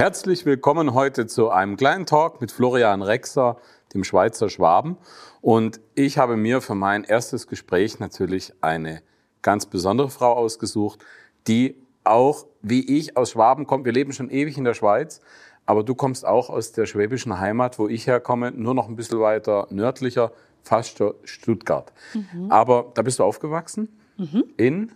[0.00, 3.56] Herzlich willkommen heute zu einem kleinen Talk mit Florian Rexer,
[3.94, 4.98] dem Schweizer Schwaben.
[5.40, 9.02] Und ich habe mir für mein erstes Gespräch natürlich eine
[9.40, 11.04] ganz besondere Frau ausgesucht,
[11.46, 13.84] die auch wie ich aus Schwaben kommt.
[13.84, 15.20] Wir leben schon ewig in der Schweiz,
[15.66, 19.20] aber du kommst auch aus der schwäbischen Heimat, wo ich herkomme, nur noch ein bisschen
[19.20, 20.32] weiter nördlicher,
[20.62, 21.92] fast Stuttgart.
[22.14, 22.50] Mhm.
[22.50, 24.44] Aber da bist du aufgewachsen mhm.
[24.56, 24.92] in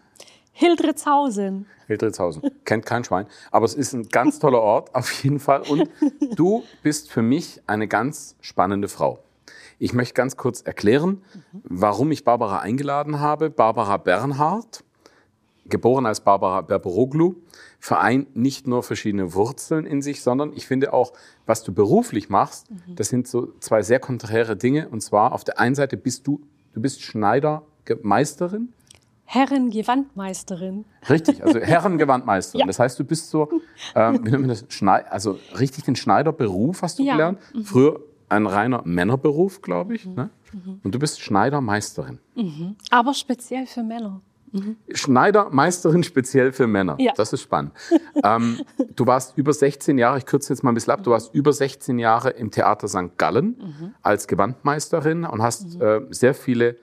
[0.53, 1.67] Hildritzhausen.
[1.89, 2.43] Hildritzhausen.
[2.65, 3.27] Kennt kein Schwein.
[3.51, 5.63] Aber es ist ein ganz toller Ort, auf jeden Fall.
[5.63, 5.91] Und
[6.37, 9.19] du bist für mich eine ganz spannende Frau.
[9.81, 11.23] Ich möchte ganz kurz erklären,
[11.65, 13.51] warum ich Barbara eingeladen habe.
[13.51, 14.85] Barbara Bernhardt,
[15.67, 17.37] geboren als Barbara Berberoglu,
[17.79, 21.13] vereint nicht nur verschiedene Wurzeln in sich, sondern ich finde auch,
[21.47, 24.89] was du beruflich machst, das sind so zwei sehr konträre Dinge.
[24.89, 26.41] Und zwar auf der einen Seite bist du,
[26.73, 28.73] du bist Schneidermeisterin
[29.27, 30.85] Herrengewandmeisterin.
[31.09, 32.61] Richtig, also Herrengewandmeisterin.
[32.61, 32.67] ja.
[32.67, 33.49] Das heißt, du bist so,
[33.95, 37.15] ähm, wie nennt man das, Schnei also richtig den Schneiderberuf hast du ja.
[37.15, 37.39] gelernt.
[37.55, 37.65] Mhm.
[37.65, 40.07] Früher ein reiner Männerberuf, glaube ich.
[40.07, 40.15] Mhm.
[40.15, 40.31] Ne?
[40.53, 40.81] Mhm.
[40.83, 42.19] Und du bist Schneidermeisterin.
[42.35, 42.77] Mhm.
[42.91, 44.21] Aber speziell für Männer.
[44.55, 44.77] Mhm.
[44.93, 46.97] Schneidermeisterin speziell für Männer.
[47.01, 47.13] Ja.
[47.17, 47.73] Das ist spannend.
[48.23, 48.61] ähm,
[48.95, 51.53] du warst über 16 Jahre, ich kürze jetzt mal ein bisschen ab, du warst über
[51.53, 53.19] 16 Jahre im Theater St.
[53.19, 53.95] Gallen mhm.
[54.03, 56.77] als Gewandmeisterin und hast äh, sehr viele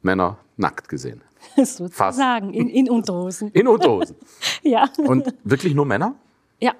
[0.00, 1.22] Männer nackt gesehen.
[1.56, 3.50] Sozusagen, in, in Unterhosen.
[3.52, 4.16] In Unterhosen.
[4.62, 4.88] ja.
[4.96, 6.14] Und wirklich nur Männer?
[6.60, 6.72] Ja,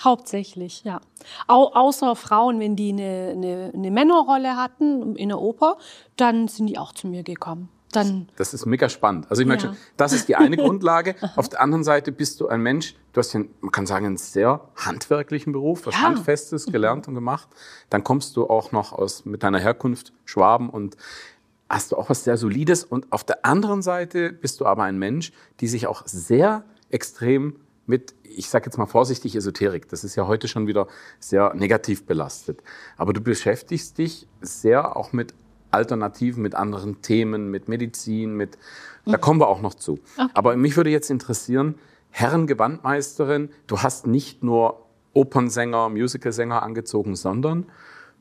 [0.00, 1.00] hauptsächlich, ja.
[1.48, 5.78] Au außer Frauen, wenn die eine, eine, eine Männerrolle hatten in der Oper,
[6.16, 7.68] dann sind die auch zu mir gekommen.
[7.92, 9.26] Dann das ist mega spannend.
[9.30, 9.68] Also ich merke ja.
[9.70, 11.14] schon, das ist die eine Grundlage.
[11.36, 14.16] Auf der anderen Seite bist du ein Mensch, du hast ja, man kann sagen, einen
[14.16, 16.02] sehr handwerklichen Beruf, was ja.
[16.02, 17.48] Handfestes gelernt und gemacht.
[17.88, 20.96] Dann kommst du auch noch aus, mit deiner Herkunft Schwaben und
[21.68, 22.84] hast du auch was sehr Solides.
[22.84, 27.56] Und auf der anderen Seite bist du aber ein Mensch, die sich auch sehr extrem
[27.86, 30.88] mit, ich sage jetzt mal vorsichtig, Esoterik, das ist ja heute schon wieder
[31.20, 32.62] sehr negativ belastet.
[32.96, 35.34] Aber du beschäftigst dich sehr auch mit
[35.76, 38.58] Alternativen, mit anderen Themen, mit Medizin, mit,
[39.04, 39.12] mhm.
[39.12, 40.00] da kommen wir auch noch zu.
[40.16, 40.30] Okay.
[40.34, 41.76] Aber mich würde jetzt interessieren,
[42.10, 47.66] Herrengewandmeisterin, du hast nicht nur Opernsänger, Musicalsänger angezogen, sondern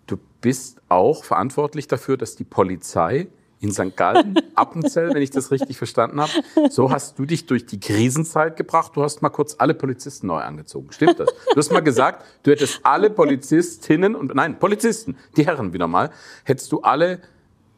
[0.07, 3.27] du bist auch verantwortlich dafür, dass die Polizei
[3.59, 3.95] in St.
[3.95, 6.31] Gallen, Appenzell, wenn ich das richtig verstanden habe.
[6.69, 8.91] So hast du dich durch die Krisenzeit gebracht.
[8.95, 10.91] Du hast mal kurz alle Polizisten neu angezogen.
[10.91, 11.29] Stimmt das?
[11.51, 16.11] Du hast mal gesagt, du hättest alle Polizistinnen und, nein, Polizisten, die Herren wieder mal,
[16.43, 17.21] hättest du alle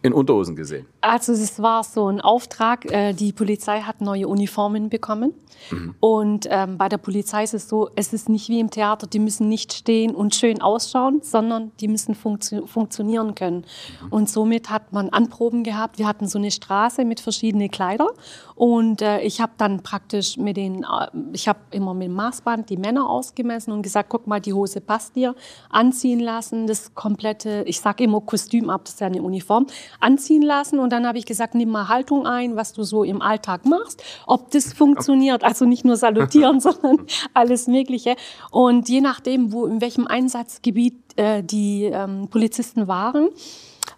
[0.02, 0.86] in Unterhosen gesehen?
[1.08, 2.92] Also es war so ein Auftrag.
[2.92, 5.34] Äh, die Polizei hat neue Uniformen bekommen.
[5.72, 5.96] Mhm.
[6.00, 9.20] Und ähm, bei der Polizei ist es so, es ist nicht wie im Theater, die
[9.20, 13.66] müssen nicht stehen und schön ausschauen, sondern die müssen funktio funktionieren können.
[14.04, 14.08] Mhm.
[14.10, 15.98] Und somit hat man Anproben gehabt.
[15.98, 18.10] Wir hatten so eine Straße mit verschiedenen Kleidern.
[18.56, 22.70] Und äh, ich habe dann praktisch mit den, äh, ich habe immer mit dem Maßband
[22.70, 25.36] die Männer ausgemessen und gesagt, guck mal, die Hose passt dir.
[25.70, 29.68] Anziehen lassen, das komplette, ich sage immer Kostüm ab, das ist ja eine Uniform
[30.00, 30.80] anziehen lassen.
[30.80, 34.04] Und dann habe ich gesagt, nimm mal Haltung ein, was du so im Alltag machst,
[34.26, 35.44] ob das funktioniert.
[35.44, 38.16] Also nicht nur salutieren, sondern alles Mögliche.
[38.52, 43.30] Und je nachdem, wo, in welchem Einsatzgebiet äh, die ähm, Polizisten waren,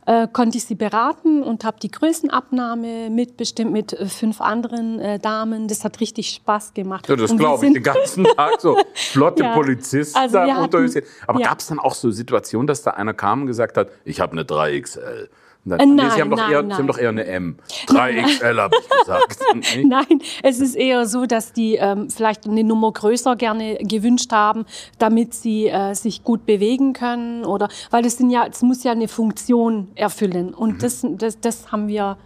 [0.05, 5.19] äh, konnte ich sie beraten und habe die Größenabnahme mitbestimmt mit äh, fünf anderen äh,
[5.19, 5.67] Damen.
[5.67, 7.07] Das hat richtig Spaß gemacht.
[7.07, 8.77] Ja, das glaube ich den ganzen Tag so.
[8.93, 9.53] Flotte ja.
[9.53, 11.47] Polizisten also hatten, Aber ja.
[11.47, 14.33] gab es dann auch so Situationen, dass da einer kam und gesagt hat, ich habe
[14.33, 15.29] eine 3XL?
[15.65, 17.57] Nein, nee, Sie, haben doch eher, Sie haben doch eher eine M.
[17.87, 19.39] 3XL habe ich gesagt.
[19.83, 24.65] nein, es ist eher so, dass die ähm, vielleicht eine Nummer größer gerne gewünscht haben,
[24.99, 28.93] damit sie äh, sich gut bewegen können oder weil das sind ja, es muss ja
[28.93, 30.79] eine Funktion erfüllen und mhm.
[30.79, 32.17] das, das, das haben wir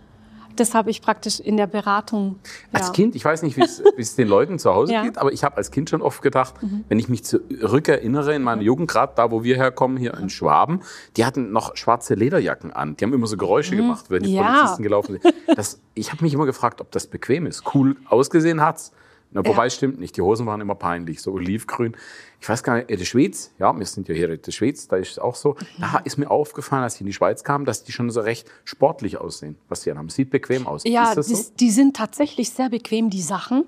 [0.56, 2.40] das habe ich praktisch in der Beratung.
[2.72, 2.80] Ja.
[2.80, 3.64] Als Kind, ich weiß nicht, wie
[4.02, 5.04] es den Leuten zu Hause ja.
[5.04, 6.84] geht, aber ich habe als Kind schon oft gedacht, mhm.
[6.90, 10.82] wenn ich mich zurückerinnere in meiner Jugend, gerade da, wo wir herkommen, hier in Schwaben,
[11.18, 12.96] die hatten noch schwarze Lederjacken an.
[12.98, 13.80] Die haben immer so Geräusche mhm.
[13.80, 14.44] gemacht, wenn die ja.
[14.44, 15.36] Polizisten gelaufen sind.
[15.58, 17.64] Das, ich habe mich immer gefragt, ob das bequem ist.
[17.74, 18.92] Cool ausgesehen hat's.
[19.34, 19.70] Na, wobei, ja.
[19.70, 20.16] stimmt nicht.
[20.16, 21.96] Die Hosen waren immer peinlich, so olivgrün.
[22.40, 24.88] Ich weiß gar nicht, in der Schweiz, ja, wir sind ja hier in der Schweiz,
[24.88, 25.52] da ist es auch so.
[25.52, 25.82] Mhm.
[25.82, 28.50] Da ist mir aufgefallen, als ich in die Schweiz kam, dass die schon so recht
[28.64, 30.10] sportlich aussehen, was sie haben.
[30.10, 30.84] Sieht bequem aus.
[30.86, 31.52] Ja, die, so?
[31.60, 33.66] die sind tatsächlich sehr bequem, die Sachen.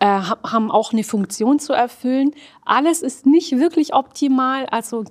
[0.00, 2.32] Äh, haben auch eine Funktion zu erfüllen.
[2.64, 4.66] Alles ist nicht wirklich optimal.
[4.66, 5.04] Also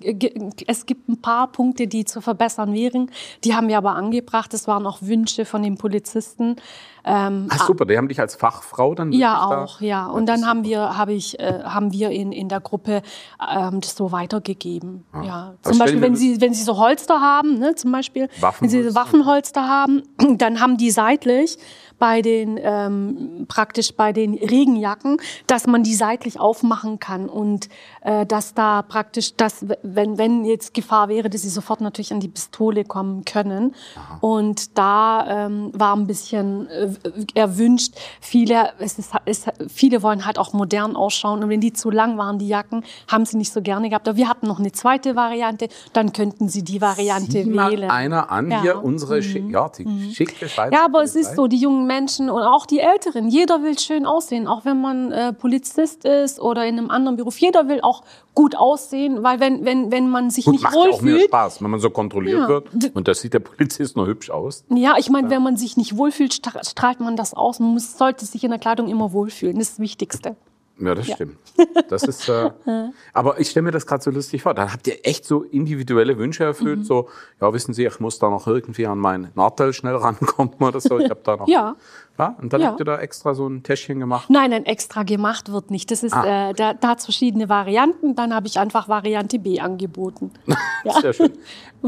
[0.68, 3.12] es gibt ein paar Punkte, die zu verbessern wären.
[3.44, 4.54] Die haben wir aber angebracht.
[4.54, 6.56] Das waren auch Wünsche von den Polizisten.
[7.04, 10.07] Ähm, Ach super, die haben dich als Fachfrau dann Ja auch, ja.
[10.07, 13.01] Und dann haben wir, habe ich, äh, haben wir in, in der Gruppe
[13.50, 15.06] ähm, das so weitergegeben.
[15.13, 15.24] Ah.
[15.24, 15.54] Ja.
[15.62, 18.28] Zum Beispiel, wenn sie, wenn sie so Holster haben, ne, zum Beispiel,
[18.60, 20.04] wenn sie Waffenholster haben,
[20.38, 21.57] dann haben die seitlich
[22.00, 25.18] bei den ähm, praktisch bei den Regenjacken,
[25.48, 27.70] dass man die seitlich aufmachen kann und
[28.02, 32.20] äh, dass da praktisch, dass wenn wenn jetzt Gefahr wäre, dass sie sofort natürlich an
[32.20, 33.76] die Pistole kommen können.
[33.96, 34.18] Aha.
[34.22, 36.90] Und da ähm, war ein bisschen äh,
[37.34, 37.96] erwünscht.
[38.22, 42.18] Viele es ist, es, viele wollen halt auch modern ausschauen und wenn die zu lang
[42.18, 44.08] waren die Jacken, haben sie nicht so gerne gehabt.
[44.08, 47.88] Aber wir hatten noch eine zweite Variante, dann könnten sie die Variante Sieh wählen.
[47.88, 48.62] Mal einer an ja.
[48.62, 49.50] hier unsere mhm.
[49.50, 50.12] ja, die mhm.
[50.12, 53.63] schicke Schweizer Ja, aber es ist so, die jungen Menschen und auch die Älteren, jeder
[53.63, 57.38] will schön aussehen, auch wenn man äh, Polizist ist oder in einem anderen Beruf.
[57.38, 58.04] Jeder will auch
[58.36, 60.94] gut aussehen, weil wenn, wenn, wenn man sich gut, nicht macht wohlfühlt.
[60.94, 62.48] Macht auch mehr Spaß, wenn man so kontrolliert ja.
[62.48, 64.63] wird und da sieht der Polizist noch hübsch aus.
[64.69, 65.36] Ja, ich meine, ja.
[65.36, 67.60] wenn man sich nicht wohlfühlt, strahlt man das aus.
[67.60, 69.57] Man muss, sollte sich in der Kleidung immer wohlfühlen.
[69.57, 70.36] Das ist das Wichtigste.
[70.79, 71.15] Ja, das ja.
[71.15, 71.38] stimmt.
[71.89, 72.51] Das ist, äh,
[73.13, 74.53] aber ich stelle mir das gerade so lustig vor.
[74.53, 76.83] Dann habt ihr echt so individuelle Wünsche erfüllt, mhm.
[76.83, 77.09] so,
[77.41, 81.00] ja, wissen Sie, ich muss da noch irgendwie an meinen Nadel schnell rankommen oder so.
[81.00, 81.75] Ich habe da noch ja.
[82.18, 82.68] Ja, und dann ja.
[82.68, 84.30] habt ihr da extra so ein Täschchen gemacht?
[84.30, 85.92] Nein, ein extra gemacht wird nicht.
[85.92, 86.50] Das ist, ah.
[86.50, 88.16] äh, da, da hat es verschiedene Varianten.
[88.16, 90.31] Dann habe ich einfach Variante B angeboten.
[90.84, 91.00] ja.
[91.02, 91.34] Sehr schön.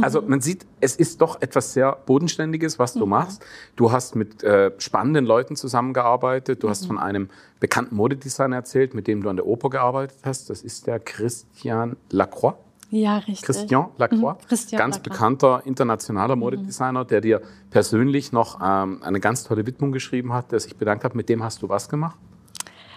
[0.01, 3.11] Also man sieht, es ist doch etwas sehr Bodenständiges, was du mhm.
[3.11, 3.43] machst.
[3.75, 6.61] Du hast mit äh, spannenden Leuten zusammengearbeitet.
[6.61, 6.71] Du mhm.
[6.71, 7.29] hast von einem
[7.59, 10.49] bekannten Modedesigner erzählt, mit dem du an der Oper gearbeitet hast.
[10.49, 12.55] Das ist der Christian Lacroix.
[12.91, 13.43] Ja, richtig.
[13.43, 14.47] Christian Lacroix, mhm.
[14.47, 15.13] Christian ganz Lacroix.
[15.13, 16.39] bekannter internationaler mhm.
[16.41, 21.03] Modedesigner, der dir persönlich noch ähm, eine ganz tolle Widmung geschrieben hat, der sich bedankt
[21.03, 21.15] hat.
[21.15, 22.17] Mit dem hast du was gemacht?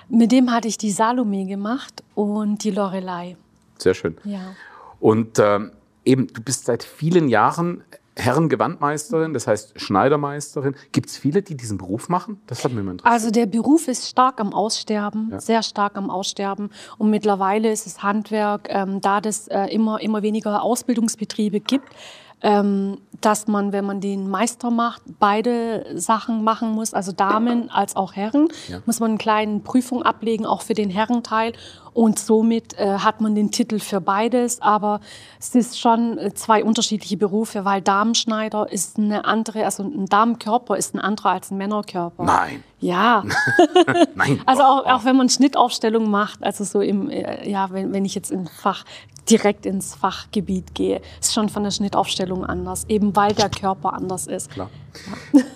[0.09, 3.37] Mit dem hatte ich die Salome gemacht und die Lorelei.
[3.79, 4.17] Sehr schön.
[4.25, 4.55] Ja.
[5.01, 5.73] Und ähm,
[6.05, 7.83] eben, du bist seit vielen Jahren
[8.17, 10.75] Herrengewandmeisterin, das heißt Schneidermeisterin.
[10.93, 12.41] Gibt es viele, die diesen Beruf machen?
[12.47, 13.13] Das hat mir immer interessiert.
[13.13, 15.41] Also der Beruf ist stark am Aussterben, ja.
[15.41, 16.71] sehr stark am Aussterben.
[16.99, 21.89] Und mittlerweile ist es Handwerk, ähm, da es äh, immer, immer weniger Ausbildungsbetriebe gibt,
[22.43, 28.15] dass man, wenn man den Meister macht, beide Sachen machen muss, also Damen als auch
[28.15, 28.81] Herren, ja.
[28.85, 31.53] muss man eine kleine Prüfung ablegen, auch für den Herrenteil.
[31.95, 34.63] Und somit äh, hat man den Titel für beides.
[34.63, 35.01] Aber
[35.39, 40.77] es ist schon äh, zwei unterschiedliche Berufe, weil Damenschneider ist eine andere, also ein Damenkörper
[40.77, 42.25] ist ein anderer als ein Männerkörper.
[42.25, 42.65] Nein.
[42.81, 43.25] Ja.
[44.15, 44.41] Nein.
[44.47, 48.15] Also auch, auch wenn man Schnittaufstellung macht, also so im, äh, ja, wenn, wenn ich
[48.15, 48.85] jetzt im Fach
[49.31, 54.27] direkt ins Fachgebiet gehe, ist schon von der Schnittaufstellung anders, eben weil der Körper anders
[54.27, 54.51] ist.
[54.51, 54.71] Klar.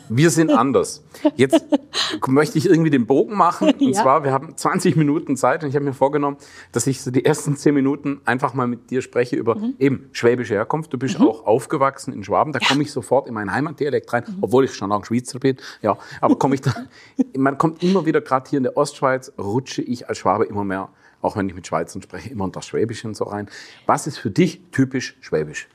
[0.09, 1.05] Wir sind anders.
[1.35, 1.65] Jetzt
[2.27, 3.71] möchte ich irgendwie den Bogen machen.
[3.71, 4.03] Und ja.
[4.03, 6.37] zwar, wir haben 20 Minuten Zeit und ich habe mir vorgenommen,
[6.73, 9.75] dass ich so die ersten 10 Minuten einfach mal mit dir spreche über mhm.
[9.79, 10.93] eben schwäbische Herkunft.
[10.93, 11.27] Du bist mhm.
[11.27, 12.53] auch aufgewachsen in Schwaben.
[12.53, 12.69] Da ja.
[12.69, 14.39] komme ich sofort in meinen Heimatdialekt rein, mhm.
[14.41, 15.57] obwohl ich schon auch Schweizer bin.
[15.83, 16.73] Ja, aber komme ich da,
[17.37, 20.89] man kommt immer wieder, gerade hier in der Ostschweiz, rutsche ich als Schwabe immer mehr,
[21.27, 23.49] auch wenn ich mit Schweizern spreche, immer unter Schwäbisch und so rein.
[23.87, 25.69] Was ist für dich typisch Schwäbisch?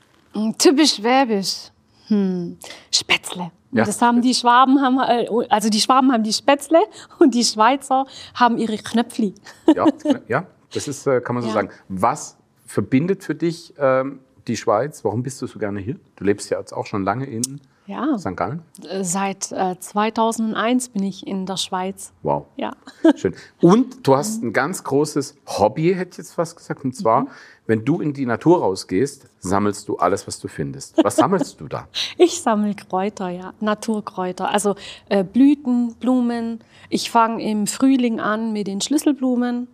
[0.58, 1.70] Typisch Schwäbisch.
[2.08, 2.56] Hm.
[2.90, 3.52] Spätzle.
[3.70, 3.84] Ja.
[3.84, 6.78] Das haben die Schwaben haben, äh, also die Schwaben haben die Spätzle
[7.18, 9.34] und die Schweizer haben ihre Knöpfli.
[9.74, 9.86] Ja,
[10.28, 11.54] ja das ist, äh, kann man so ja.
[11.54, 11.70] sagen.
[11.88, 15.04] Was verbindet für dich ähm, die Schweiz?
[15.04, 15.96] Warum bist du so gerne hier?
[16.16, 18.18] Du lebst ja jetzt auch schon lange in ja.
[18.18, 18.36] St.
[18.36, 18.62] Gallen?
[18.88, 22.12] Äh, seit äh, 2001 bin ich in der Schweiz.
[22.22, 22.46] Wow.
[22.56, 22.72] Ja.
[23.16, 23.34] Schön.
[23.60, 26.84] Und du hast ein ganz großes Hobby, hätte ich jetzt fast gesagt.
[26.84, 27.28] Und zwar, mhm.
[27.66, 31.02] wenn du in die Natur rausgehst, sammelst du alles, was du findest.
[31.02, 31.88] Was sammelst du da?
[32.18, 33.52] Ich sammle Kräuter, ja.
[33.60, 34.50] Naturkräuter.
[34.50, 34.76] Also
[35.08, 36.60] äh, Blüten, Blumen.
[36.88, 39.66] Ich fange im Frühling an mit den Schlüsselblumen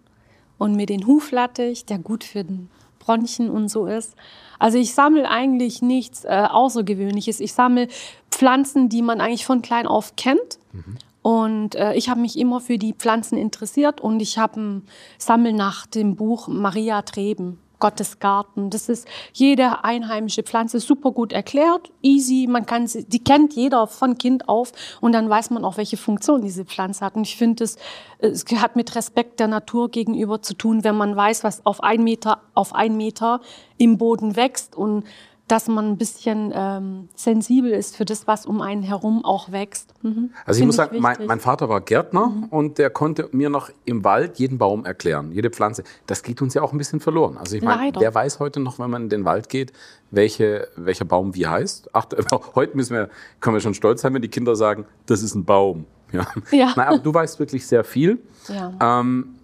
[0.57, 2.71] und mit den Huflattich, der gut für den
[3.09, 4.15] Bronchien und so ist.
[4.59, 7.41] Also ich sammle eigentlich nichts äh, Außergewöhnliches.
[7.41, 7.89] Ich sammle
[8.31, 10.59] Pflanzen, die man eigentlich von klein auf kennt.
[10.73, 10.97] Mhm.
[11.23, 14.83] Und äh, ich habe mich immer für die Pflanzen interessiert und ich habe
[15.19, 17.59] sammel nach dem Buch Maria Treben.
[17.79, 18.71] Gottes Garten.
[18.71, 22.47] Das ist jede einheimische Pflanze super gut erklärt, easy.
[22.49, 25.97] Man kann sie, die kennt jeder von Kind auf und dann weiß man auch, welche
[25.97, 27.17] Funktion diese Pflanze hat.
[27.17, 27.77] Und ich finde, es,
[28.19, 32.03] es hat mit Respekt der Natur gegenüber zu tun, wenn man weiß, was auf ein
[32.05, 33.41] Meter auf ein Meter
[33.77, 35.05] im Boden wächst und
[35.49, 39.93] dass man ein bisschen ähm, sensibel ist für das, was um einen herum auch wächst.
[40.03, 40.31] Mhm.
[40.45, 42.45] Also ich muss sagen, mein, mein, Vater war Gärtner mhm.
[42.45, 45.85] und der konnte mir noch im Wald jeden Baum erklären, jede Pflanze.
[46.07, 47.39] Das geht uns ja auch ein bisschen verloren.
[47.39, 49.73] Also ich meine, der weiß heute noch, wenn man in den Wald geht,
[50.11, 51.91] welche, welcher Baum wie heißt.
[51.95, 52.07] Ach,
[52.55, 53.09] heute müssen wir,
[53.41, 55.87] können wir schon stolz sein, wenn die Kinder sagen, das ist ein Baum.
[56.13, 56.27] Ja.
[56.51, 56.73] ja.
[56.77, 58.19] Nein, aber du weißt wirklich sehr viel.
[58.49, 59.01] Ja.
[59.01, 59.38] Ähm,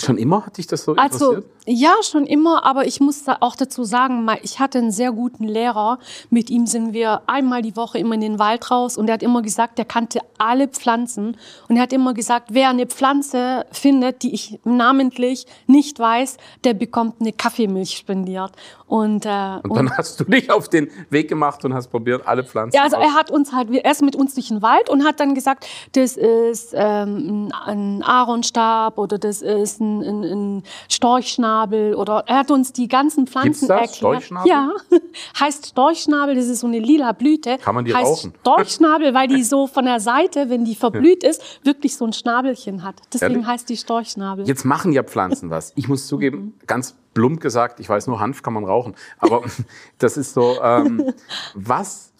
[0.00, 1.42] Schon immer hat dich das so also?
[1.70, 5.98] Ja, schon immer, aber ich muss auch dazu sagen, ich hatte einen sehr guten Lehrer.
[6.30, 9.22] Mit ihm sind wir einmal die Woche immer in den Wald raus und er hat
[9.22, 11.36] immer gesagt, er kannte alle Pflanzen
[11.68, 16.72] und er hat immer gesagt, wer eine Pflanze findet, die ich namentlich nicht weiß, der
[16.72, 18.52] bekommt eine Kaffeemilch spendiert.
[18.88, 22.26] Und, äh, und dann und, hast du dich auf den Weg gemacht und hast probiert,
[22.26, 22.74] alle Pflanzen.
[22.74, 25.20] Ja, also er hat uns halt, er ist mit uns durch den Wald und hat
[25.20, 32.24] dann gesagt, das ist ähm, ein Aaronstab oder das ist ein, ein, ein Storchschnabel oder
[32.26, 33.70] er hat uns die ganzen Pflanzen Gibt's das?
[33.70, 33.96] erklärt.
[33.96, 34.50] Storchschnabel?
[34.50, 34.70] Ja,
[35.40, 37.58] heißt Storchschnabel, das ist so eine lila Blüte.
[37.58, 38.34] Kann man die heißt rauchen?
[38.40, 42.82] Storchschnabel, weil die so von der Seite, wenn die verblüht ist, wirklich so ein Schnabelchen
[42.84, 42.96] hat.
[43.12, 43.46] Deswegen Ehrlich?
[43.46, 44.46] heißt die Storchschnabel.
[44.46, 45.72] Jetzt machen ja Pflanzen was.
[45.76, 46.66] Ich muss zugeben, mhm.
[46.66, 48.94] ganz plump gesagt, ich weiß nur, Hanf kann man rauchen.
[49.18, 49.42] Aber
[49.98, 51.12] das ist so, ähm,
[51.54, 52.12] was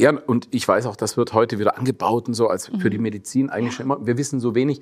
[0.00, 2.96] ja, und ich weiß auch, das wird heute wieder angebaut und so, als für die
[2.96, 3.04] mhm.
[3.04, 4.04] Medizin eigentlich schon immer.
[4.04, 4.80] Wir wissen so wenig.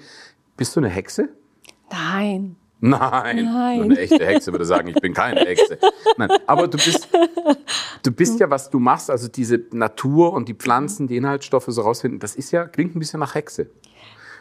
[0.56, 1.30] Bist du eine Hexe?
[1.90, 2.56] Nein.
[2.82, 3.82] Nein, Nein.
[3.82, 5.78] eine echte Hexe würde sagen, ich bin keine Hexe.
[6.16, 7.08] Nein, aber du bist,
[8.02, 11.82] du bist ja, was du machst, also diese Natur und die Pflanzen, die Inhaltsstoffe so
[11.82, 13.70] rausfinden, das ist ja, klingt ein bisschen nach Hexe.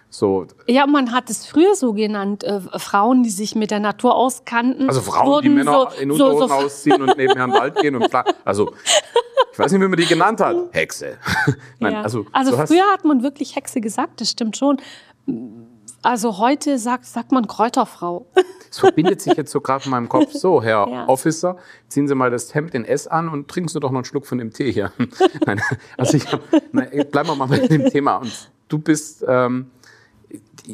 [0.10, 0.48] So.
[0.68, 4.88] Ja, man hat es früher so genannt, äh, Frauen, die sich mit der Natur auskannten.
[4.88, 7.96] Also Frauen, die Männer so, in Unterhosen so, so ausziehen und nebenher im Wald gehen
[7.96, 8.10] und
[8.46, 8.74] also
[9.52, 10.56] ich weiß nicht, wie man die genannt hat.
[10.72, 11.18] Hexe.
[11.80, 12.02] Nein, ja.
[12.02, 14.78] also, also früher hat man wirklich Hexe gesagt, das stimmt schon.
[16.02, 18.26] Also heute sagt, sagt man Kräuterfrau.
[18.72, 20.32] Es verbindet sich jetzt so gerade in meinem Kopf.
[20.32, 21.08] So, Herr ja.
[21.08, 24.06] Officer, ziehen Sie mal das Hemd in S an und trinken Sie doch noch einen
[24.06, 24.92] Schluck von dem Tee hier.
[25.46, 25.60] Nein,
[25.98, 26.42] also ich hab,
[26.72, 28.18] nein, bleiben wir mal bei dem Thema.
[28.18, 29.72] Und du bist, ähm,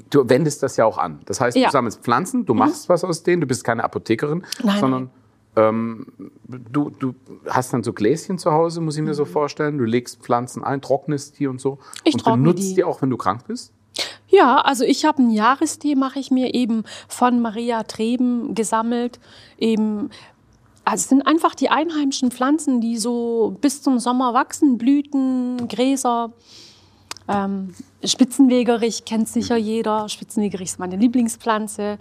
[0.10, 1.20] du wendest das ja auch an.
[1.26, 1.68] Das heißt, ja.
[1.68, 2.60] du sammelst Pflanzen, du mhm.
[2.60, 5.10] machst was aus denen, du bist keine Apothekerin, nein, sondern
[5.56, 6.08] ähm,
[6.48, 7.16] du, du
[7.48, 9.16] hast dann so Gläschen zu Hause, muss ich mir mhm.
[9.16, 9.78] so vorstellen.
[9.78, 11.80] Du legst Pflanzen ein, trocknest die und so.
[12.04, 12.76] Ich und benutzt die.
[12.76, 13.72] die auch, wenn du krank bist?
[14.28, 19.20] Ja, also ich habe einen Jahrestee, mache ich mir eben von Maria Treben gesammelt.
[19.58, 20.10] Eben,
[20.84, 26.34] also es sind einfach die einheimischen Pflanzen, die so bis zum Sommer wachsen, Blüten, Gräser.
[27.28, 27.74] Ähm,
[28.04, 30.10] Spitzenwegerich kennt sicher jeder.
[30.10, 31.98] Spitzenwegerich ist meine Lieblingspflanze.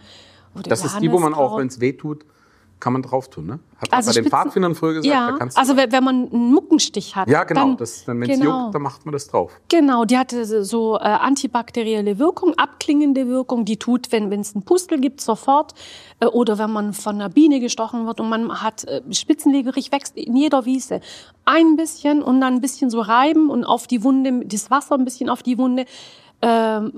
[0.65, 2.25] das ist die, wo man auch, wenn es weh tut,
[2.81, 3.61] kann man drauf tun, ne?
[3.79, 6.53] Hat also bei den Pfadfindern früher gesagt, ja, da kannst du also wenn man einen
[6.53, 7.29] Muckenstich hat.
[7.29, 7.69] Ja, genau.
[7.69, 8.65] Dann, das, dann wenn es genau.
[8.65, 9.53] juckt, dann macht man das drauf.
[9.69, 13.65] Genau, die hatte so äh, antibakterielle Wirkung, abklingende Wirkung.
[13.65, 15.75] Die tut, wenn es einen Pustel gibt, sofort.
[16.21, 20.17] Äh, oder wenn man von einer Biene gestochen wird und man hat äh, Spitzenlegerich, wächst
[20.17, 21.01] in jeder Wiese.
[21.45, 25.05] Ein bisschen und dann ein bisschen so reiben und auf die Wunde, das Wasser ein
[25.05, 25.85] bisschen auf die Wunde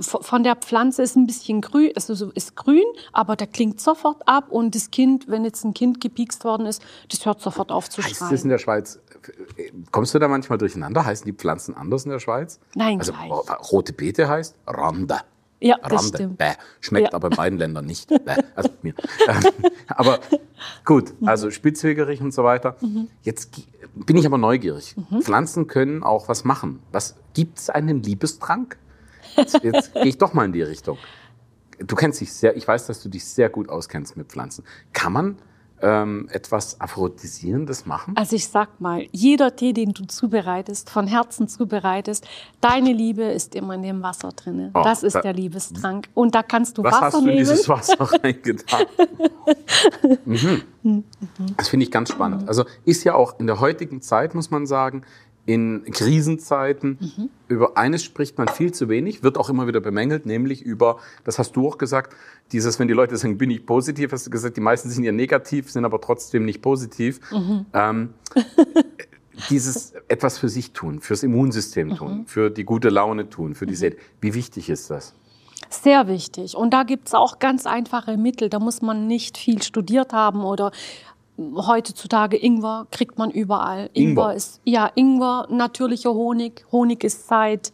[0.00, 4.50] von der Pflanze ist ein bisschen grün, also ist grün, aber der klingt sofort ab
[4.50, 8.02] und das Kind, wenn jetzt ein Kind gepiekst worden ist, das hört sofort auf zu
[8.02, 8.14] schreien.
[8.14, 8.98] Heißt das in der Schweiz,
[9.92, 11.04] kommst du da manchmal durcheinander?
[11.04, 12.58] Heißen die Pflanzen anders in der Schweiz?
[12.74, 13.72] Nein, also, gleich.
[13.72, 15.22] Rote Beete heißt Randa.
[15.60, 16.18] Ja, das Rande.
[16.18, 16.38] stimmt.
[16.38, 16.52] Bäh.
[16.80, 17.14] Schmeckt ja.
[17.14, 18.08] aber in beiden Ländern nicht.
[18.24, 18.36] Bäh.
[18.54, 18.94] Also mir.
[19.88, 20.18] aber
[20.84, 22.76] gut, also Spitzwegerich und so weiter.
[22.80, 23.08] Mhm.
[23.22, 23.50] Jetzt
[23.94, 24.94] bin ich aber neugierig.
[24.96, 25.22] Mhm.
[25.22, 26.80] Pflanzen können auch was machen.
[26.92, 28.76] Was gibt es einen Liebestrank?
[29.36, 30.98] Jetzt, jetzt gehe ich doch mal in die Richtung.
[31.78, 34.64] Du kennst dich sehr, ich weiß, dass du dich sehr gut auskennst mit Pflanzen.
[34.92, 35.36] Kann man
[35.82, 38.16] ähm, etwas Aphrodisierendes machen?
[38.16, 42.26] Also ich sag mal, jeder Tee, den du zubereitest, von Herzen zubereitest,
[42.60, 44.70] deine Liebe ist immer in dem Wasser drin.
[44.74, 46.08] Oh, das ist da, der Liebestrank.
[46.14, 47.32] Und da kannst du was Wasser hast du nehmen.
[47.32, 48.86] in dieses Wasser reingetan?
[50.24, 50.62] mhm.
[50.82, 51.04] Mhm.
[51.56, 52.48] Das finde ich ganz spannend.
[52.48, 55.02] Also ist ja auch in der heutigen Zeit, muss man sagen,
[55.46, 56.98] in Krisenzeiten.
[57.00, 57.30] Mhm.
[57.48, 61.38] Über eines spricht man viel zu wenig, wird auch immer wieder bemängelt, nämlich über, das
[61.38, 62.14] hast du auch gesagt,
[62.52, 65.12] dieses, wenn die Leute sagen, bin ich positiv, hast du gesagt, die meisten sind ja
[65.12, 67.20] negativ, sind aber trotzdem nicht positiv.
[67.32, 67.66] Mhm.
[67.72, 68.14] Ähm,
[69.50, 72.26] dieses etwas für sich tun, fürs Immunsystem tun, mhm.
[72.26, 73.78] für die gute Laune tun, für die mhm.
[73.78, 73.96] Seele.
[74.20, 75.14] Wie wichtig ist das?
[75.68, 76.56] Sehr wichtig.
[76.56, 78.48] Und da gibt es auch ganz einfache Mittel.
[78.48, 80.70] Da muss man nicht viel studiert haben oder
[81.38, 83.90] heutzutage Ingwer kriegt man überall.
[83.92, 86.64] Ingwer, Ingwer ist ja Ingwer, natürlicher Honig.
[86.72, 87.72] Honig ist seit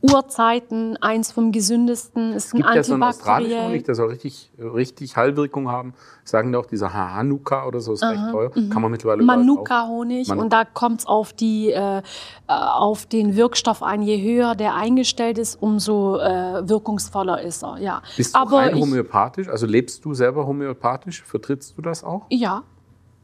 [0.00, 2.32] Urzeiten eins vom gesündesten.
[2.32, 5.92] Ist es gibt ein ja so einen australischen Honig, der soll richtig, richtig Heilwirkung haben.
[6.22, 8.50] Sagen auch dieser Hanuka oder so ist Aha, recht teuer.
[8.54, 8.70] Mhm.
[8.70, 10.30] Kann man mittlerweile Manuka-Honig.
[10.30, 12.02] Und da kommt es auf, äh,
[12.46, 14.02] auf den Wirkstoff ein.
[14.02, 17.78] Je höher der eingestellt ist, umso äh, wirkungsvoller ist er.
[17.78, 18.02] Ja.
[18.16, 19.48] Bist du Aber rein homöopathisch?
[19.48, 21.22] Also lebst du selber homöopathisch?
[21.24, 22.26] Vertrittst du das auch?
[22.30, 22.62] Ja.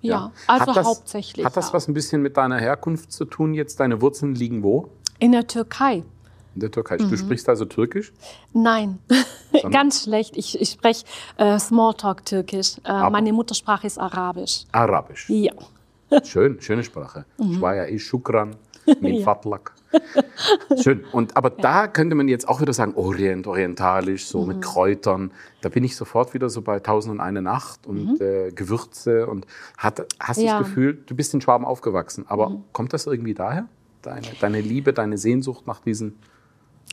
[0.04, 1.46] Ja, also hat das, hauptsächlich.
[1.46, 3.80] Hat das was ein bisschen mit deiner Herkunft zu tun jetzt?
[3.80, 4.90] Deine Wurzeln liegen wo?
[5.18, 6.04] In der Türkei.
[6.54, 6.98] In der Türkei.
[6.98, 7.10] Mhm.
[7.10, 8.12] Du sprichst also Türkisch?
[8.52, 8.98] Nein,
[9.70, 10.36] ganz schlecht.
[10.36, 11.04] Ich, ich spreche
[11.38, 12.76] äh, Smalltalk-Türkisch.
[12.84, 14.64] Äh, meine Muttersprache ist Arabisch.
[14.72, 15.28] Arabisch?
[15.30, 15.52] Ja.
[16.22, 17.24] Schön, schöne Sprache.
[17.38, 17.54] Mhm.
[17.54, 18.56] Schwaya ist Shukran,
[19.00, 19.74] min Fatlak.
[20.82, 21.04] Schön.
[21.12, 21.56] Und aber ja.
[21.60, 24.48] da könnte man jetzt auch wieder sagen, Orient, orientalisch, so mhm.
[24.48, 25.30] mit Kräutern.
[25.60, 28.20] Da bin ich sofort wieder so bei Tausend und eine Nacht und mhm.
[28.20, 29.46] äh, Gewürze und
[29.78, 30.58] hat, hast ja.
[30.58, 32.24] das Gefühl, du bist in Schwaben aufgewachsen.
[32.28, 32.64] Aber mhm.
[32.72, 33.68] kommt das irgendwie daher?
[34.02, 36.18] Deine, deine Liebe, deine Sehnsucht nach diesen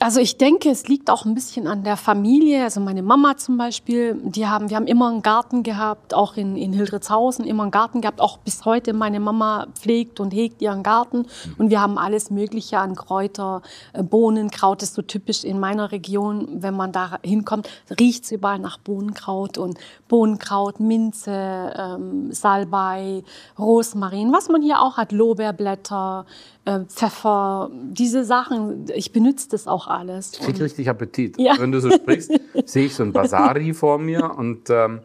[0.02, 2.64] also ich denke, es liegt auch ein bisschen an der Familie.
[2.64, 6.56] Also meine Mama zum Beispiel, die haben, wir haben immer einen Garten gehabt, auch in,
[6.56, 8.20] in Hildritzhausen immer einen Garten gehabt.
[8.20, 11.28] Auch bis heute meine Mama pflegt und hegt ihren Garten.
[11.60, 13.62] Und wir haben alles Mögliche an Kräuter,
[13.94, 16.48] äh, Bohnenkraut ist so typisch in meiner Region.
[16.64, 19.78] Wenn man da hinkommt, riecht es überall nach Bohnenkraut und
[20.08, 23.24] Bohnenkraut, Minze, ähm, Salbei,
[23.60, 26.26] Rosmarin, was man hier auch hat, Lorbeerblätter,
[26.66, 28.86] äh, Pfeffer, diese Sachen.
[28.96, 30.32] Ich benutze das auch alles.
[30.34, 31.38] Ich kriege richtig Appetit.
[31.38, 31.56] Ja.
[31.60, 32.32] Wenn du so sprichst,
[32.66, 35.02] sehe ich so ein Basari vor mir und ähm,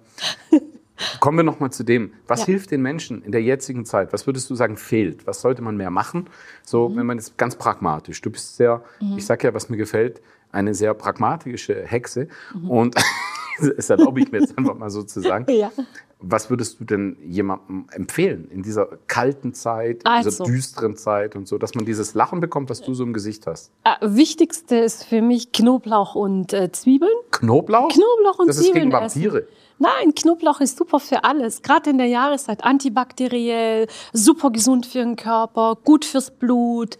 [1.21, 2.13] Kommen wir noch mal zu dem.
[2.27, 2.47] Was ja.
[2.47, 4.13] hilft den Menschen in der jetzigen Zeit?
[4.13, 5.27] Was würdest du sagen fehlt?
[5.27, 6.29] Was sollte man mehr machen?
[6.65, 6.97] So, mhm.
[6.97, 8.21] wenn man jetzt ganz pragmatisch.
[8.23, 9.19] Du bist sehr, mhm.
[9.19, 12.29] ich sage ja, was mir gefällt, eine sehr pragmatische Hexe.
[12.55, 12.71] Mhm.
[12.71, 12.95] Und
[13.77, 15.47] das erlaube ich mir jetzt einfach mal so zu sagen.
[15.57, 15.71] Ja.
[16.19, 20.31] Was würdest du denn jemandem empfehlen in dieser kalten Zeit, in also.
[20.31, 23.47] dieser düsteren Zeit und so, dass man dieses Lachen bekommt, was du so im Gesicht
[23.47, 23.71] hast?
[23.85, 27.13] Äh, wichtigste ist für mich Knoblauch und äh, Zwiebeln.
[27.33, 27.89] Knoblauch?
[27.89, 28.91] Knoblauch und das Zwiebeln.
[28.91, 29.43] Das ist gegen Vampire.
[29.43, 29.57] Essen.
[29.79, 31.61] Nein, Knoblauch ist super für alles.
[31.61, 36.97] Gerade in der Jahreszeit antibakteriell, super gesund für den Körper, gut fürs Blut.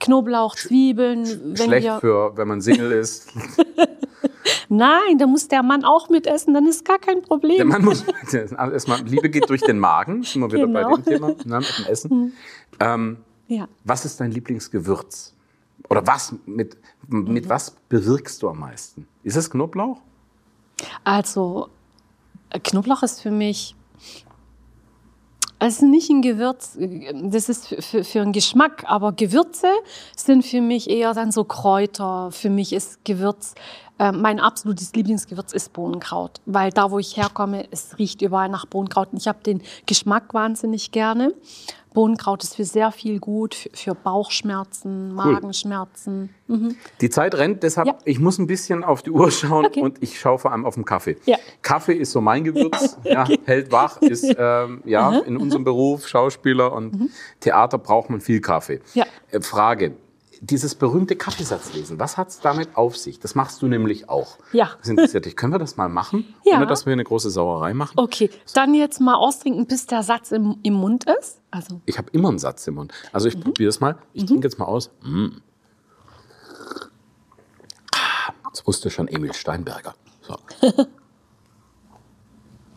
[0.00, 1.56] Knoblauch, Zwiebeln.
[1.56, 3.32] Schlecht für, wenn man Single ist.
[4.68, 7.56] Nein, da muss der Mann auch mitessen, dann ist gar kein Problem.
[7.56, 8.04] Der Mann muss.
[8.22, 10.90] Also erstmal, Liebe geht durch den Magen, sind wir wieder genau.
[10.90, 12.10] bei dem Thema, ne, mit dem Essen.
[12.10, 12.32] Hm.
[12.80, 13.16] Ähm,
[13.48, 13.68] ja.
[13.84, 15.34] Was ist dein Lieblingsgewürz?
[15.88, 16.76] Oder was, mit,
[17.08, 17.48] mit mhm.
[17.48, 19.06] was bewirkst du am meisten?
[19.22, 20.00] Ist es Knoblauch?
[21.04, 21.68] Also,
[22.62, 23.76] Knoblauch ist für mich
[25.60, 29.68] ist nicht ein Gewürz, das ist für, für, für einen Geschmack, aber Gewürze
[30.14, 32.30] sind für mich eher dann so Kräuter.
[32.30, 33.54] Für mich ist Gewürz,
[33.98, 38.66] äh, mein absolutes Lieblingsgewürz ist Bohnenkraut, weil da, wo ich herkomme, es riecht überall nach
[38.66, 39.12] Bohnenkraut.
[39.12, 41.32] Und ich habe den Geschmack wahnsinnig gerne.
[41.96, 46.28] Bohnenkraut ist für sehr viel gut, für, für Bauchschmerzen, Magenschmerzen.
[46.46, 46.56] Cool.
[46.58, 46.76] Mhm.
[47.00, 47.98] Die Zeit rennt, deshalb, ja.
[48.04, 49.80] ich muss ein bisschen auf die Uhr schauen okay.
[49.80, 51.16] und ich schaue vor allem auf den Kaffee.
[51.24, 51.38] Ja.
[51.62, 53.14] Kaffee ist so mein Gewürz, okay.
[53.14, 55.22] ja, hält wach, ist ähm, ja, mhm.
[55.24, 57.10] in unserem Beruf Schauspieler und mhm.
[57.40, 58.82] Theater braucht man viel Kaffee.
[59.30, 59.94] Äh, Frage,
[60.40, 63.18] dieses berühmte Kaffeesatzlesen, was hat es damit auf sich?
[63.18, 64.38] Das machst du nämlich auch.
[64.52, 64.70] Ja.
[64.78, 65.36] Das interessiert dich.
[65.36, 66.34] Können wir das mal machen?
[66.44, 66.56] Ja.
[66.56, 67.94] Ohne, dass wir eine große Sauerei machen?
[67.96, 68.30] Okay.
[68.54, 71.40] Dann jetzt mal austrinken, bis der Satz im, im Mund ist.
[71.50, 71.80] Also.
[71.86, 72.92] Ich habe immer einen Satz im Mund.
[73.12, 73.40] Also ich mhm.
[73.40, 73.96] probiere es mal.
[74.12, 74.26] Ich mhm.
[74.28, 74.90] trinke jetzt mal aus.
[75.02, 75.28] Mm.
[77.94, 79.94] Ah, das wusste schon Emil Steinberger.
[80.22, 80.36] So.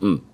[0.06, 0.29] mm.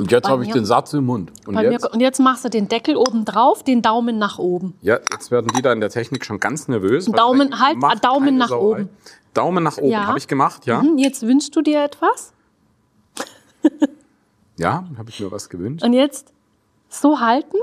[0.00, 1.32] Und jetzt habe ich den Satz im Mund.
[1.46, 1.92] Und jetzt?
[1.92, 2.20] und jetzt?
[2.20, 4.74] machst du den Deckel oben drauf, den Daumen nach oben.
[4.82, 7.06] Ja, jetzt werden die da in der Technik schon ganz nervös.
[7.06, 8.82] Daumen, halt, Daumen nach Sauerei.
[8.82, 8.88] oben.
[9.34, 10.06] Daumen nach oben, ja.
[10.06, 10.82] habe ich gemacht, ja.
[10.82, 12.32] Mhm, jetzt wünschst du dir etwas?
[14.58, 15.84] ja, habe ich mir was gewünscht.
[15.84, 16.32] Und jetzt
[16.88, 17.56] so halten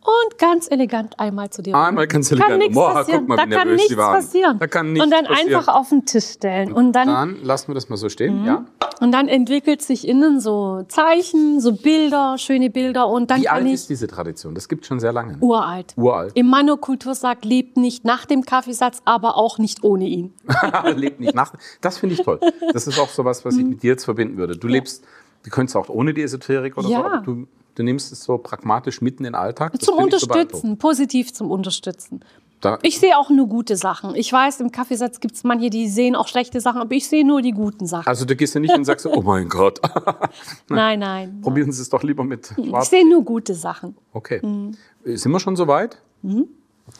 [0.00, 1.74] und ganz elegant einmal zu dir.
[1.74, 2.62] Einmal ganz elegant.
[2.62, 3.26] Kann Boah, passieren.
[3.26, 4.58] mal, da kann nichts passieren.
[4.58, 5.54] Da kann nichts und dann passieren.
[5.54, 6.72] einfach auf den Tisch stellen.
[6.72, 8.46] Und dann, dann lassen wir das mal so stehen, mhm.
[8.46, 8.64] ja.
[9.00, 13.08] Und dann entwickelt sich innen so Zeichen, so Bilder, schöne Bilder.
[13.08, 14.54] Und dann wie alt ist diese Tradition?
[14.54, 15.38] Das gibt schon sehr lange.
[15.38, 15.94] Uralt.
[15.96, 16.32] Uralt.
[16.34, 20.34] Im Manokultur sagt, lebt nicht nach dem Kaffeesatz, aber auch nicht ohne ihn.
[20.96, 21.52] lebt nicht nach.
[21.80, 22.40] Das finde ich toll.
[22.72, 23.70] Das ist auch so was, was ich mhm.
[23.70, 24.56] mit dir jetzt verbinden würde.
[24.56, 25.04] Du lebst,
[25.44, 26.98] du könntest auch ohne die Esoterik oder ja.
[26.98, 27.46] so, aber du
[27.78, 29.70] Du nimmst es so pragmatisch mitten in den Alltag.
[29.70, 32.24] Das zum Unterstützen, so positiv zum Unterstützen.
[32.60, 34.14] Da ich sehe auch nur gute Sachen.
[34.16, 37.24] Ich weiß, im Kaffeesatz gibt es manche, die sehen auch schlechte Sachen, aber ich sehe
[37.24, 38.08] nur die guten Sachen.
[38.08, 39.80] Also du gehst ja nicht und sagst, oh mein Gott.
[40.68, 41.40] nein, nein.
[41.40, 42.84] Probieren Sie es doch lieber mit Schwarz.
[42.84, 43.96] Ich sehe nur gute Sachen.
[44.12, 44.40] Okay.
[44.44, 44.76] Mhm.
[45.04, 45.98] Sind wir schon so weit?
[46.22, 46.48] Mhm.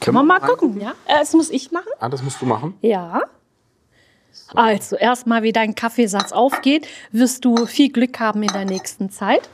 [0.01, 0.91] Können wir mal gucken, ja?
[1.07, 1.89] Äh, das muss ich machen.
[1.99, 2.75] Ah, das musst du machen?
[2.83, 3.23] Ja.
[4.31, 4.57] So.
[4.57, 9.49] Also, erstmal, wie dein Kaffeesatz aufgeht, wirst du viel Glück haben in der nächsten Zeit.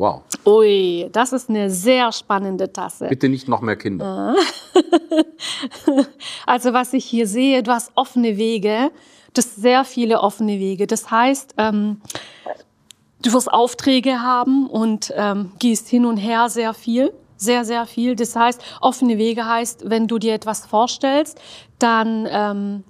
[0.00, 0.22] Wow.
[0.46, 3.08] Ui, das ist eine sehr spannende Tasse.
[3.08, 4.34] Bitte nicht noch mehr Kinder.
[6.46, 8.92] also was ich hier sehe, du hast offene Wege.
[9.34, 10.86] Das sind sehr viele offene Wege.
[10.86, 12.00] Das heißt, ähm,
[13.20, 17.12] du wirst Aufträge haben und ähm, gehst hin und her sehr viel.
[17.36, 18.16] Sehr, sehr viel.
[18.16, 21.38] Das heißt, offene Wege heißt, wenn du dir etwas vorstellst,
[21.78, 22.84] dann ähm,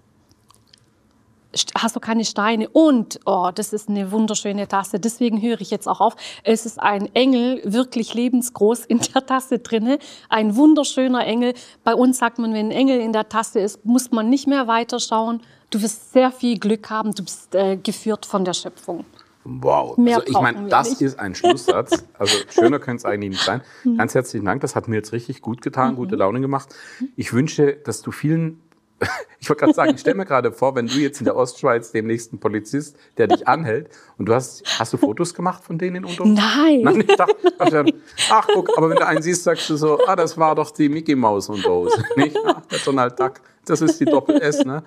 [1.76, 2.68] hast du keine Steine.
[2.68, 5.00] Und, oh, das ist eine wunderschöne Tasse.
[5.00, 6.16] Deswegen höre ich jetzt auch auf.
[6.44, 9.98] Es ist ein Engel, wirklich lebensgroß in der Tasse drinne.
[10.28, 11.54] Ein wunderschöner Engel.
[11.84, 14.66] Bei uns sagt man, wenn ein Engel in der Tasse ist, muss man nicht mehr
[14.66, 15.40] weiterschauen.
[15.70, 17.14] Du wirst sehr viel Glück haben.
[17.14, 19.04] Du bist äh, geführt von der Schöpfung.
[19.44, 19.96] Wow.
[19.96, 21.00] Mehr also ich meine, das nicht.
[21.00, 22.04] ist ein Schlusssatz.
[22.18, 23.62] Also schöner könnte es eigentlich nicht sein.
[23.82, 23.96] Hm.
[23.96, 24.60] Ganz herzlichen Dank.
[24.60, 25.96] Das hat mir jetzt richtig gut getan, mhm.
[25.96, 26.74] gute Laune gemacht.
[27.16, 28.60] Ich wünsche, dass du vielen
[29.40, 31.92] ich wollte gerade sagen, ich stell mir gerade vor, wenn du jetzt in der Ostschweiz
[31.92, 35.96] dem nächsten Polizist, der dich anhält, und du hast, hast du Fotos gemacht von denen
[35.96, 36.34] in Unterhose?
[36.34, 36.80] Nein.
[36.82, 37.94] Nein ich dachte,
[38.30, 40.88] ach guck, aber wenn du einen siehst, sagst du so, ah, das war doch die
[40.88, 42.02] Mickey Maus Unterhose.
[42.16, 42.36] Nicht?
[42.46, 43.40] Ach, der Donald Duck.
[43.66, 44.82] Das ist die Doppel-S, ne?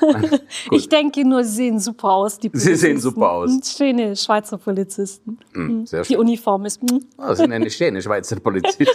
[0.70, 2.76] ich denke nur, sie sehen super aus, die Polizisten.
[2.76, 3.50] Sie sehen super aus.
[3.76, 5.38] Schöne Schweizer Polizisten.
[5.52, 6.14] Mm, sehr schön.
[6.14, 6.82] Die Uniform ist.
[6.82, 6.98] Mm.
[7.18, 8.86] Oh, das sind eine schöne Schweizer Polizisten.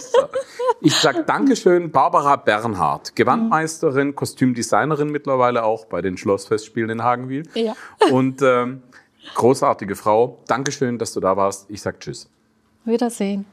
[0.80, 7.42] Ich sage Dankeschön, Barbara Bernhardt, Gewandmeisterin, Kostümdesignerin mittlerweile auch bei den Schlossfestspielen in Hagenwil.
[7.54, 7.74] Ja.
[8.10, 8.82] Und ähm,
[9.34, 10.38] großartige Frau.
[10.46, 11.68] Dankeschön, dass du da warst.
[11.68, 12.30] Ich sage Tschüss.
[12.84, 13.44] Wiedersehen.